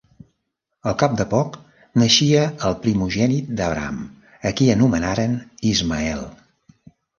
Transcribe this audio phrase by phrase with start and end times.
[0.91, 1.57] Al cap de poc
[2.03, 4.01] naixia el primogènit d'Abraham,
[4.51, 5.39] a qui anomenaren
[5.77, 6.29] Ismael.